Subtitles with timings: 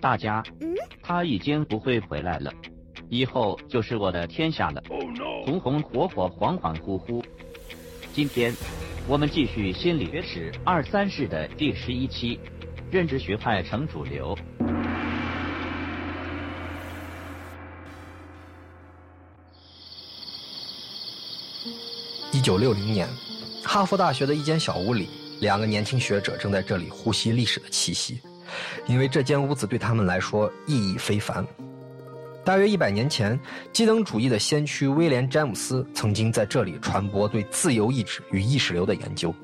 [0.00, 0.42] 大家，
[1.02, 2.52] 他已经不会回来了，
[3.08, 4.82] 以后就是我的天下了。
[5.44, 7.24] 红红火火，恍恍惚惚。
[8.12, 8.54] 今天，
[9.08, 12.38] 我们继续心理学史二三世的第十一期，
[12.90, 14.36] 认知学派成主流。
[22.32, 23.08] 一九六零年，
[23.64, 25.08] 哈佛大学的一间小屋里，
[25.40, 28.20] 两个年轻学者正在这里呼吸历史的气息，
[28.86, 31.46] 因为这间屋子对他们来说意义非凡。
[32.44, 33.38] 大约一百年前，
[33.72, 39.34] 机能主义的先驱威廉·詹姆斯曾经在这里传播对自由意志与意识流的研究，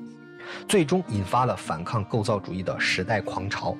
[0.67, 3.77] 最终引发了反抗构造主义的时代狂潮。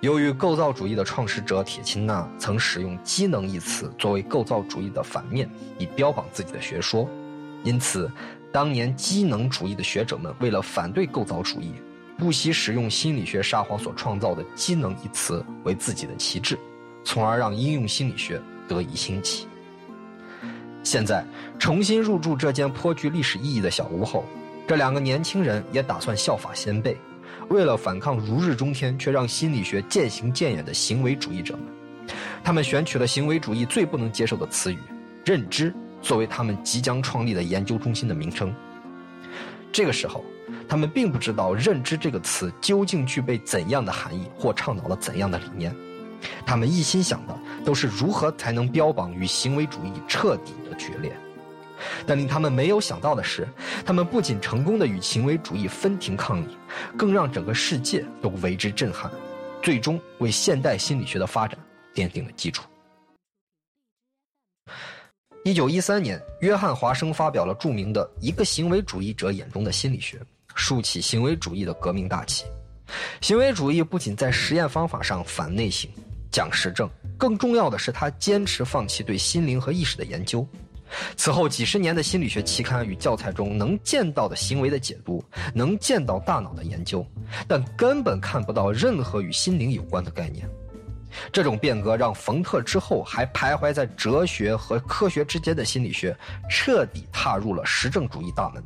[0.00, 7.06] 由于构造主义的创始者铁钦纳曾使用“机能”一词作为构造主义的反面，以标榜自己的学说。
[7.64, 8.08] 因此，
[8.52, 11.74] 当年机能主义的学者们为了反对构造主义，
[12.18, 16.58] 不惜使用心理学沙皇所创造的“机能”一词为自己的旗帜，
[17.04, 19.46] 从而让应用心理学得以兴起。
[20.82, 21.24] 现在
[21.60, 24.24] 重新入住这间颇具历史意义的小屋后，
[24.66, 26.96] 这两个年轻人也打算效法先辈，
[27.50, 31.66] 为了反抗如日中天却让心理学渐行渐远的行为主义者们，
[32.42, 34.78] 他们选取了行为主义最不能接受的词语——
[35.24, 35.72] 认知。
[36.00, 38.54] 作为他们即将创立的研究中心的名称，
[39.72, 40.24] 这个时候，
[40.68, 45.74] 他们并不知道“认知”这个词究竟具备怎样的含义，或倡导了怎样的理念。
[46.44, 51.16] 他们一心想的都是如何才能标榜与行为主义彻底的决裂。
[52.04, 53.46] 但令他们没有想到的是，
[53.86, 56.56] 他们不仅成功的与行为主义分庭抗礼，
[56.96, 59.08] 更让整个世界都为之震撼，
[59.62, 61.56] 最终为现代心理学的发展
[61.94, 62.64] 奠定了基础。
[65.44, 70.16] 一九一三年，约翰·华生发表了著名的《一个行为主义者眼中的心理学》，
[70.58, 72.44] 竖起行为主义的革命大旗。
[73.20, 75.88] 行为主义不仅在实验方法上反内省、
[76.32, 80.46] 讲实证，更重要的是他坚持放弃对心灵和意识的研究。
[81.16, 85.22] 此后几十年的心理学期刊与教材中能见到的行为的解读，
[85.54, 87.06] 能见到大脑的研究，
[87.46, 90.48] 但根本看不到任何与心灵有关的概念。
[91.32, 96.16] 这种变革让冯特之后还徘徊在哲学和科学之间的心理学
[96.48, 98.62] 彻底踏入了实证主义大门，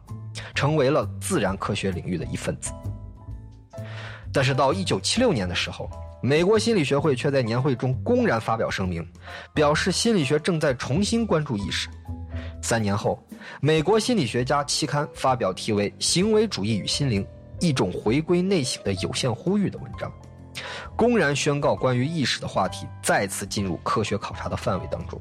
[0.54, 2.72] 成为了自然科学领域的一份子。
[4.32, 5.90] 但是到1976年的时候，
[6.22, 9.06] 美国心理学会却在年会中公然发表声明，
[9.52, 11.88] 表示心理学正在重新关注意识。
[12.62, 13.22] 三年后，
[13.60, 17.26] 美国心理学家期刊发表题为《行为主义与心灵：
[17.60, 20.10] 一种回归内省的有限呼吁》的文章。
[20.96, 25.20] 公然宣告关于意识的话题再次进入科学考察的范围当中。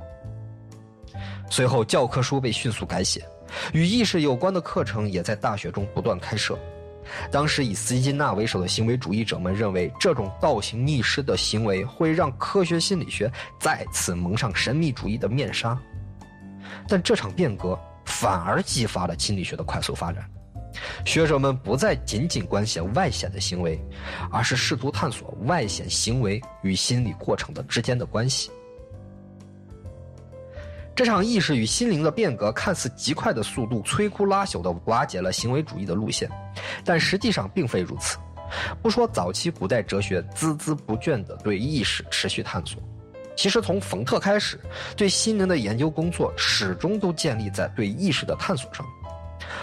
[1.49, 3.25] 随后，教科书被迅速改写，
[3.73, 6.57] 与意识有关的课程也在大学中不断开设。
[7.29, 15.77] 当时以斯金纳为首的行为主义者们认为，这种倒行逆施的行为会让科学心理学再次蒙上神秘主义的面纱。
[16.87, 20.23] 但这场变革反而激发了心理学的快速发展。
[21.05, 23.79] 学者们不再仅仅关心外显的行为，
[24.31, 28.51] 而是试图探索外显行为与心理过程的之间的关系。
[30.93, 36.29] 这场意识与心灵的变革看似极快的速度，摧枯拉朽地瓦解了行为主义的路线，
[36.83, 38.17] 但实际上并非如此。
[38.81, 42.83] 不说早期古代哲学孜孜不倦地对意识持续探索，
[43.35, 44.59] 其实从冯特开始，
[44.95, 48.85] 对心灵的研究工作始终都建立在对意识的探索上。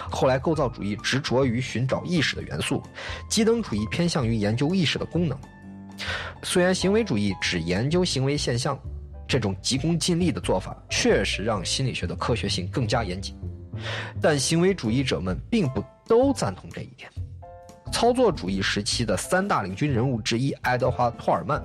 [0.09, 2.81] 后来，构造主义执着于寻找意识的元素，
[3.29, 5.37] 机能主义偏向于研究意识的功能。
[6.43, 8.79] 虽然行为主义只研究行为现象，
[9.27, 13.35] 这种急功近利的做法确实让心理学的科学性更加严谨，
[14.21, 17.09] 但行为主义者们并不都赞同这一点。
[17.91, 21.59] 操作主义时期的三大领军人物之一爱德华·托尔曼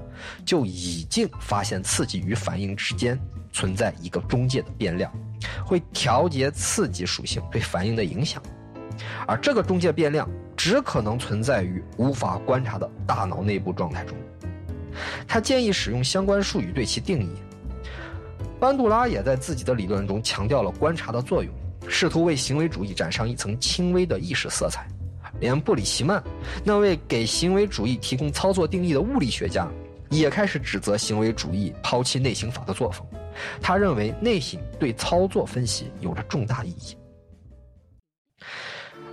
[0.45, 3.19] 就已经发现刺激与反应之间
[3.53, 5.13] 存在一个中介的变量。
[5.65, 8.43] 会调节刺激属性对反应的影响，
[9.27, 14.17] 而这个中介变量只可能存在于无法观察的大脑内部状态中。
[15.27, 17.29] 他建议使用相关术语对其定义。
[18.61, 21.53] 班杜拉也在自己的理论中强调了观察的作用，
[21.89, 24.87] 试图为行为主义染上一层轻微的意识色彩。
[25.41, 26.23] 连布里奇曼
[26.63, 29.69] 那位给行为主义提供操作定义的物理学家，
[30.09, 33.05] 也开始指责行为主义抛弃内省法的作风。
[33.61, 36.97] 他认为内省对操作分析有着重大意义，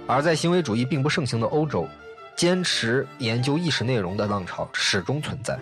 [0.07, 1.87] 而在行为主义并不盛行的欧洲，
[2.35, 5.59] 坚持研究意识内容的浪潮始终存在。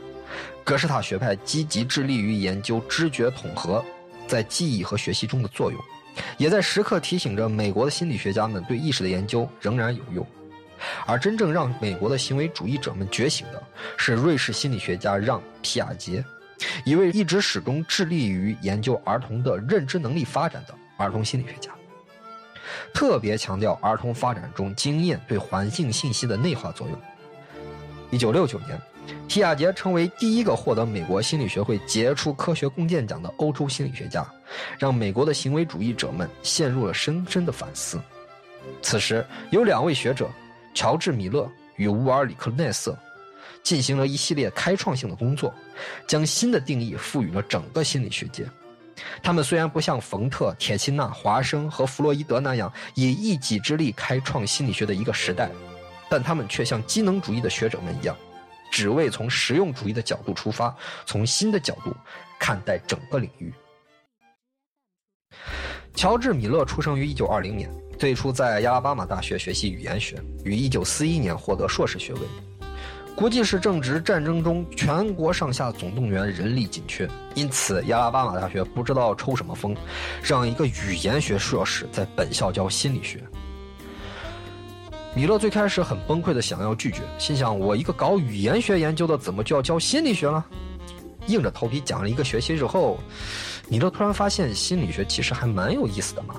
[0.63, 3.83] 格式塔学派积极致力于研究知觉统合
[4.27, 5.81] 在记忆和学习中的作用，
[6.37, 10.25] 也在时刻提醒着美国的心理学家们对意识的研究仍然有用。
[11.05, 13.61] 而真正让美国的行为主义者们觉醒的，
[13.97, 16.23] 是瑞士心理学家让·皮亚杰，
[16.83, 21.71] 一位一直始终致力于研究儿童的认知能力发展的儿童心理学家，
[22.93, 26.99] 特别强调儿童发展中经验对环境信息的内化作用。
[28.11, 28.81] 一九六九年，
[29.27, 34.27] 皮亚杰成为第一个获得美国心理学会杰出科学贡献奖的欧洲心理学家，
[34.77, 37.99] 让美国的行为主义者们陷入了深深的反思。
[38.81, 40.29] 此时，有两位学者，
[40.73, 42.97] 乔治·米勒与乌尔里克·奈瑟，
[43.63, 45.53] 进行了一系列开创性的工作，
[46.07, 48.45] 将新的定义赋予了整个心理学界。
[49.23, 55.49] 他们虽然不像冯特、铁钦纳、华生和弗洛伊德那样以一己之力开创心理学的一个时代。
[56.11, 58.17] 但他们却像机能主义的学者们一样，
[58.71, 61.95] 只为从实用主义的角度出发，从新的角度
[62.39, 63.53] 看待整个领域。
[65.93, 72.21] 乔治·米勒出生于1920年，最初在亚拉巴马大学学习语言学，于1941年获得硕士学位。
[73.19, 77.05] 估计是正值战争中，全国上下总动员，人力紧缺，
[77.35, 79.75] 因此亚拉巴马大学不知道抽什么风，
[80.23, 83.21] 让一个语言学硕士在本校教心理学。
[85.13, 90.45] 米勒最开始很崩溃的想要拒绝，心想：我一个搞语言学研究的，怎么就要教心理学了？
[91.27, 93.01] 硬着头皮讲了一个学期之后，
[93.67, 96.35] 米勒突然发现心理学其实还蛮有意思的嘛。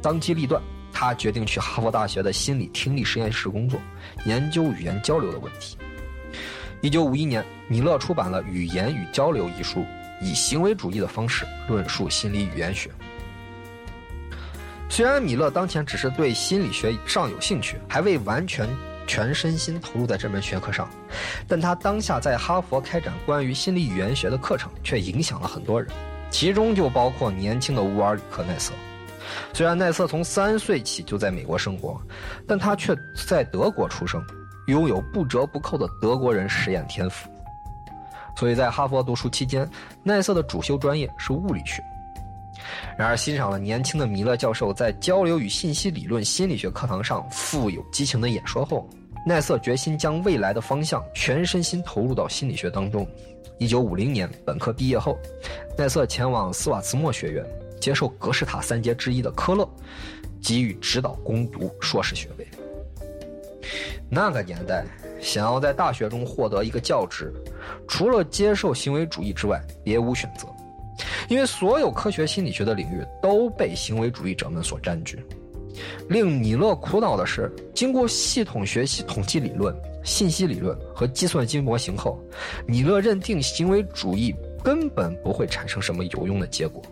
[0.00, 0.62] 当机立断，
[0.92, 3.80] 他决定去哈佛大学的心理听力实验室工作，
[4.24, 5.76] 研究语言交流的问题。
[6.82, 9.84] 一九五一年，米勒出版了《语言与交流》一书，
[10.20, 12.90] 以行为主义的方式论述心理语言学。
[14.88, 18.68] 虽然米勒当前只是对心理学尚有兴趣，还未完全
[19.06, 20.88] 全身心投入在这门学科上，
[21.48, 25.90] 但他当下在哈佛开展关于心理语言学的课程，却影响了很多人，
[26.30, 28.72] 其中就包括年轻的乌尔里克·奈瑟。
[29.52, 32.00] 虽然奈瑟从三岁起就在美国生活，
[32.46, 32.94] 但他却
[33.26, 34.24] 在德国出生，
[34.66, 37.28] 拥有不折不扣的德国人实验天赋。
[38.36, 39.68] 所以在哈佛读书期间，
[40.02, 41.82] 奈瑟的主修专业是物理学。
[42.98, 48.88] 然而，欣赏了年轻的米勒教授在交流与信息理论心理学课堂上富有激情的演说后，
[49.24, 53.06] 奈瑟决心将未来的方向全身心投入到心理学当中。
[53.58, 55.18] 一九五零年本科毕业后，
[55.78, 57.44] 奈瑟前往斯瓦茨莫学院
[57.80, 59.66] 接受格式塔三杰之一的科勒
[60.42, 62.46] 给予指导攻读硕士学位。
[64.08, 64.84] 那个年代，
[65.20, 67.32] 想要在大学中获得一个教职，
[67.88, 70.46] 除了接受行为主义之外，别无选择。
[71.28, 75.24] 因为所有科学心理学的领域都被行为主义者们所占据。
[76.08, 82.18] 令米勒苦恼的是，经过系统学习统计理论、信息理论和计算机模型后，
[82.66, 84.34] 米勒认定行为主义
[84.64, 86.82] 根本不会产生什么有用的结果。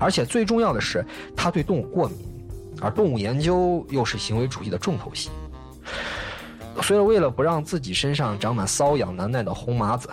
[0.00, 1.04] 而且最重要的是，
[1.36, 2.18] 他对动物过敏，
[2.80, 5.30] 而动物研究又是行为主义的重头戏。
[6.82, 10.08] 所以，为了不让自己身上长满瘙痒难耐的红麻子，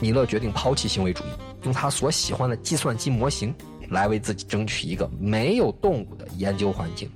[0.00, 1.28] 米勒决定抛弃行为主义。
[1.64, 3.54] 用他所喜欢的计算机模型
[3.88, 7.08] 来为自己争取一个没有动物的研究环境。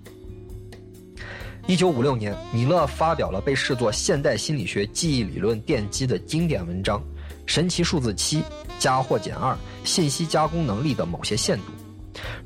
[1.67, 7.01] 一九五六年，米勒发表了被视作现代心理学记忆理论奠基的经典文章
[7.45, 8.41] 《神奇数字七：
[8.79, 11.65] 加或减二信息加工能力的某些限度》，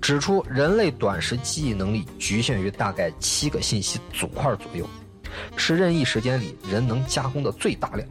[0.01, 4.89] 指出人类短时记忆能力局限于大概七个信息组块左右，
[5.57, 8.09] 是任意时间里人能加工的最大量。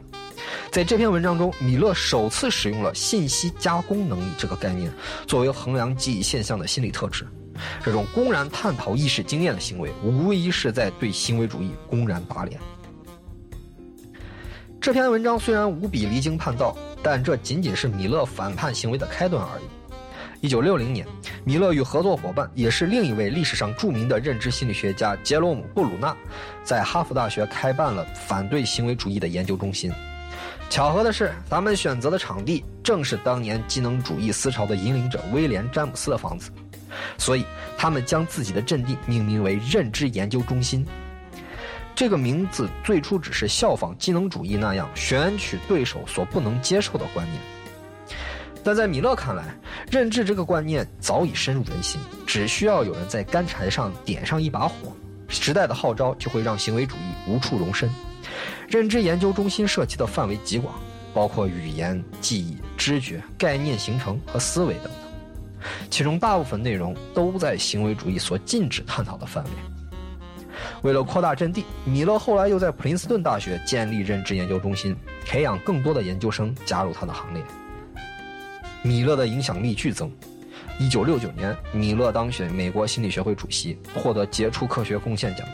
[0.70, 4.90] 在这篇文章中，米勒首次使用了信息加工能力这个概念，
[5.26, 7.26] 作为衡量记忆现象的心理特质。
[7.84, 12.58] 这种公然探讨意识经验的行为，无疑是在对行为主义公然打脸。
[14.80, 19.64] 这篇文章虽然无比离经叛道，但这仅仅是米勒反叛行为的开端而已。
[20.42, 21.06] 一九六零年，
[21.44, 26.16] 米勒与合作伙伴，也是另一位历史上著名的认知心理学家杰罗姆·布鲁纳，
[26.64, 29.92] 在哈佛大学开办了反对行为主义的研究中心。
[30.70, 36.50] 巧合的是，他们选择的场地正是当年机能主义思潮的引领者威廉·詹姆斯的房子，
[37.18, 37.44] 所以
[37.76, 40.86] 他们将自己的阵地命名为认知研究中心。
[41.94, 47.38] 这个名字最初只是效仿机能主义那样选取对手所不能接受的观念，
[48.62, 49.44] 但在米勒看来，
[49.90, 54.92] 认知这个观念早已深入人心，只需要有人在干柴上点上一把火，
[55.28, 57.88] 时代的号召就会让行为主义无处容身。
[58.68, 60.74] 认知研究中心涉及的范围极广，
[61.14, 64.92] 包括语言、记忆、知觉、概念形成和思维等等，
[65.90, 69.50] 其中大部分内容都在行为主义所禁止探讨的范围。
[70.82, 77.42] 为了扩大阵地，米勒后来又在普林斯顿大学建立认知研究中心，培养更多的研究生加入他的行列。
[78.82, 80.10] 米勒的影响力剧增。
[80.78, 85.46] 1969年，米勒当选美国心理学会主席，获得杰出科学贡献奖。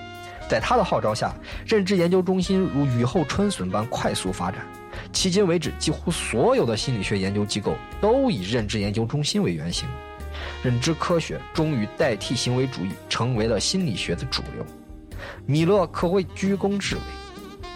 [0.48, 1.34] 在他的号召下，
[1.66, 4.64] 认知研究中心如雨后春笋般快速发展。
[5.12, 9.88] 迄今为止，几乎所有的心理学研究机构都以认知研究中心为原型，
[10.62, 14.64] 认知科学终于代替行为主义成为了心理学的主流。
[15.44, 17.02] 米勒可谓居功至伟。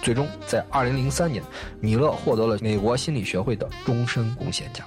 [0.01, 1.43] 最终，在2003年，
[1.81, 4.87] 米勒获得了美国心理学会的终身贡献奖。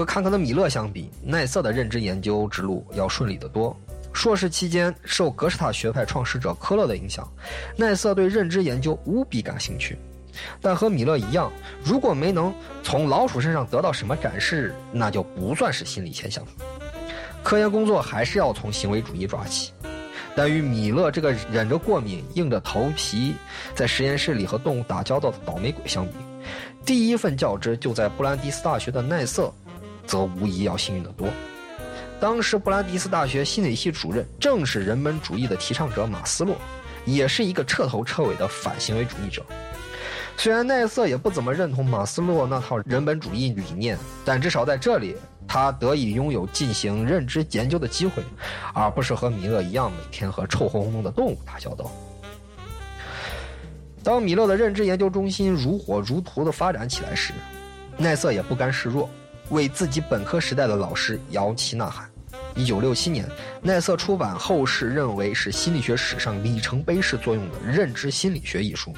[0.00, 3.78] 和坎坷的米勒相比，奈瑟的认知研究之路要顺利得多。
[4.14, 7.30] 硕士期间，受格式塔学派创始者科勒的影响，
[7.76, 9.98] 奈瑟对认知研究无比感兴趣。
[10.58, 11.52] 但和米勒一样，
[11.84, 12.50] 如果没能
[12.82, 16.42] 从老鼠身上得到什么展示，那就不算是心理现象。
[17.42, 19.70] 科研工作还是要从行为主义抓起。
[20.34, 23.34] 但与米勒这个忍着过敏、硬着头皮
[23.74, 26.14] 在实验室里和动物打交道的倒霉鬼相比，
[26.86, 29.52] 第一份教职就在布兰迪斯大学的奈瑟，
[30.10, 31.28] 则无疑要幸运得多。
[32.18, 36.56] 当时布兰迪斯大学心理系主任正是人本主义的提倡者马斯洛，
[37.04, 39.44] 也是一个彻头彻尾的反行为主义者。
[40.36, 45.14] 虽然奈瑟也不怎么认同马斯洛那套人本主义理念，但至少在这里。
[45.52, 48.22] 他得以拥有进行认知研究的机会，
[48.72, 51.90] 而不是和米勒一样每天和臭烘烘的动物打交道。
[54.04, 57.32] 当米勒的认知研究中心如火如荼地发展起来时，
[57.98, 59.10] 奈瑟也不甘示弱，
[59.50, 62.10] 为自己本科时代的老师摇旗呐喊。
[62.56, 63.28] 一九六七年，
[63.62, 68.92] 奈瑟出版后世认为是心理学史上里程碑式作用的《认知心理学》一书。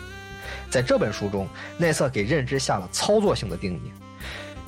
[0.70, 3.92] 在这本书中，奈瑟给认知下了操作性的定义。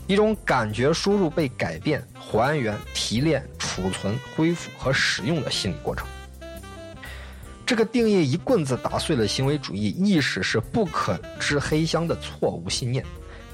[0.07, 6.07] 一种感觉输入被改变、还原、提炼、储存、恢复和使用的心理过程。
[7.65, 13.03] 这个定义一棍子打碎了行为主义意识是不可知黑箱的错误信念，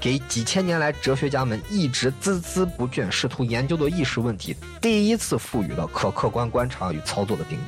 [0.01, 7.61] 给几千年来哲学家们一直孜孜不倦试图研究的意识问题，第一次赋予了可客观观察与操作的定义。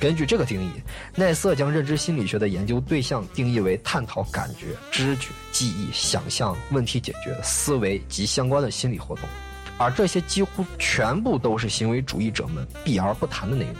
[0.00, 0.70] 根据这个定义，
[1.14, 9.28] 奈瑟将认知心理学的研究对象定义为探讨感觉、知觉、记忆、想象、问题解决、思维及相关的心理活动，
[9.76, 13.74] 而这些几乎全部都是行为主义者们避而不谈的内容。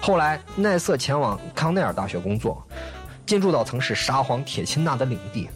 [0.00, 2.66] 后来，奈瑟前往康奈尔大学工作，
[3.26, 5.48] 进驻到曾是沙皇铁钦纳的领地，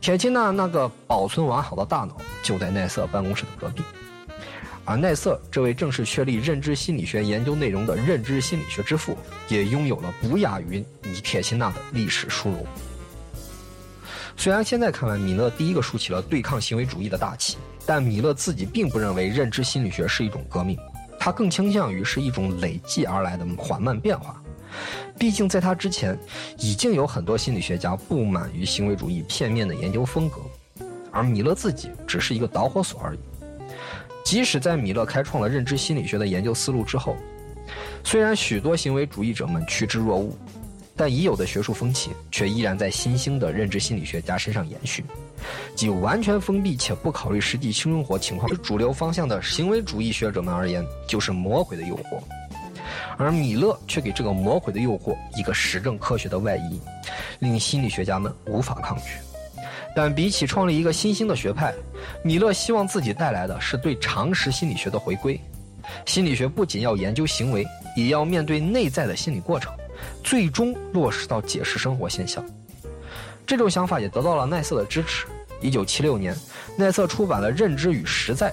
[0.00, 3.82] 铁钦纳那个保存完好的大脑就在奈瑟办公室的隔壁。
[4.86, 9.16] 而奈瑟这位正式确立认知心理学研究内容的认知心理学之父，
[9.48, 12.66] 也拥有了不亚于米铁钦纳的历史殊荣。
[14.36, 20.78] 虽然现在看来，米勒第一个竖起了对抗行为主义的大旗，但米勒自己并不认为认知心理学是一种革命，
[21.18, 24.42] 他更倾向于是一种累计而来的缓慢变化。
[25.18, 26.18] 毕竟在他之前，
[26.58, 30.40] 已经有很多心理学家不满于行为主义片面的研究风格，
[31.10, 33.18] 而米勒自己只是一个导火索而已。
[34.24, 37.16] 即使在米勒开创了认知心理学的研究思路之后，
[38.04, 40.32] 虽然许多行为主义者们趋之若鹜，
[40.94, 45.04] 但已有的学术风气却依然在新兴的认知心理学家身上延续，
[45.74, 52.20] 即完全封闭且不考虑实际生活情况主流方向的行为主义学者们而言，就是魔鬼的诱惑，
[53.16, 56.80] 而米勒却给这个魔鬼的诱惑一个实证科学的外衣，
[57.38, 59.12] 令心理学家们无法抗拒。
[59.94, 61.74] 但比起创立一个新兴的学派，
[62.22, 65.40] 米勒希望自己带来的是对常识心理学的回归。
[66.06, 67.66] 心理学不仅要研究行为，
[67.96, 69.72] 也要面对内在的心理过程，
[70.22, 72.44] 最终落实到解释生活现象。
[73.44, 75.26] 这种想法也得到了奈瑟的支持。
[75.60, 76.34] 一九七六年，
[76.76, 78.50] 奈瑟出版了《认知与实在》。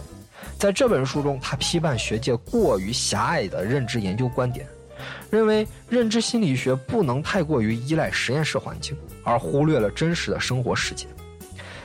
[0.57, 4.67] 在这本书中，他批判学界过于狭隘的认知研究观点，
[5.29, 11.05] 认为认知心理学不能太过于依赖实验室环境，而忽略了真实的生活世界。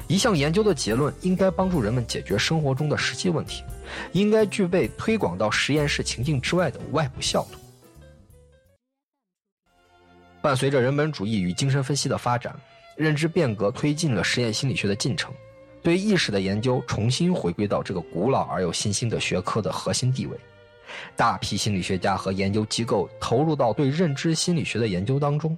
[0.08, 3.62] 一项研究的结论应该帮助人们解决生活中的实际问题，
[4.12, 7.58] 应该具备推广到实验室情境之外的外部效度。
[10.40, 12.54] 伴随着人本主义与精神分析的发展，
[12.96, 15.32] 认知变革推进了实验心理学的进程，
[15.82, 20.36] 对意识的研究重新回归到这个古老而又新兴的学科的核心地位。
[21.16, 25.56] 大批心理学家和研究机构投入到对认知心理学的研究当中，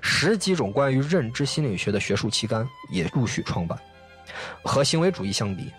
[0.00, 3.78] 十几种关于认知心理学的学术期刊也陆续创办。
[4.62, 5.70] 和行为主义相比，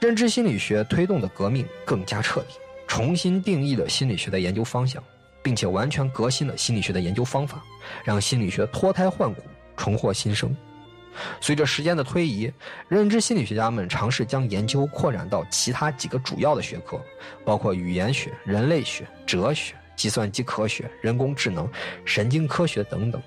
[0.00, 2.54] 认知心理学推动的革命更加彻底，
[2.86, 5.02] 重新定义了心理学的研究方向，
[5.42, 7.62] 并且完全革新了心理学的研究方法，
[8.04, 9.42] 让心理学脱胎换骨，
[9.76, 10.54] 重获新生。
[11.40, 12.52] 随着时间的推移，
[12.88, 17.00] 认知心理学家们尝试将研究扩展到其他几个主要的学科，
[17.44, 21.70] 包括语言学、人类学、哲学、计算机科学、人工智能、
[22.04, 23.20] 神经科学等等，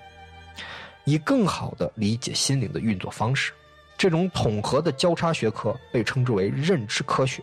[1.03, 3.51] 以更好地理解心灵的运作方式。
[3.97, 7.41] 这种统合的交叉学科被称之为认知科学。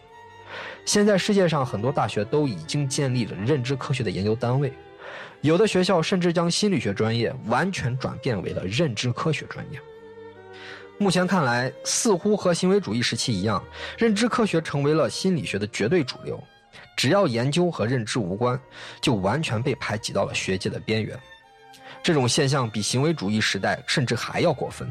[0.84, 4.70] 现在世界上很多大学都已经建立了认知科学的研究单位，
[5.40, 9.80] 有的学校甚至将心理学专业完全转变为了认知科学专业。
[11.02, 13.60] 目前看来，似乎和行为主义时期一样，
[13.98, 16.40] 认知科学成为了心理学的绝对主流。
[16.96, 18.58] 只要研究和认知无关，
[19.00, 21.18] 就完全被排挤到了学界的边缘。
[22.04, 24.88] 这种现象比行为主义时代甚至还要过分。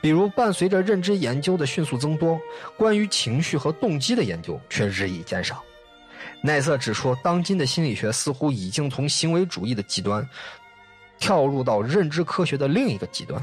[0.00, 2.40] 比如，伴随着认知研究的迅速增多，
[2.76, 5.60] 关于情绪和动机的研究却日益减少。
[6.40, 10.24] 奈瑟指出，当今的心理学似乎已经从行为主义的极端，
[11.18, 13.42] 跳入到认知科学的另一个极端。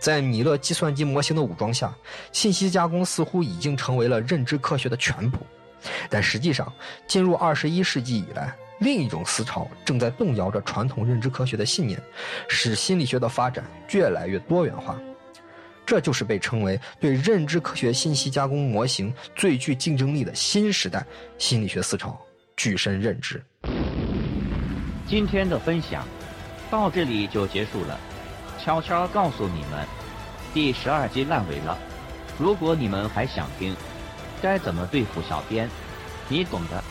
[0.00, 1.94] 在米勒计算机模型的武装下，
[2.32, 5.38] 信息加工似乎已经成为了认知科学的全部。
[6.08, 6.72] 但实际上，
[7.06, 12.02] 进入二十一世纪以来，另一种思潮正在动摇着传统认知科学的信念，
[12.48, 14.98] 使心理学的发展越来越多元化。
[15.86, 21.04] 这就是被称为对认知科学信息加工模型最具竞争力的新时代
[21.36, 22.20] 心理学思潮——
[22.56, 23.42] 具身认知。
[25.06, 26.06] 今天的分享
[26.70, 27.98] 到这里就结束了。
[28.62, 29.86] 悄悄告诉你们，
[30.52, 31.76] 第十二集烂尾了。
[32.38, 33.74] 如果你们还想听，
[34.42, 35.68] 该怎么对付小编？
[36.28, 36.84] 你懂的。